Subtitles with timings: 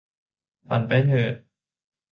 [0.67, 1.33] ฝันไปเถิด!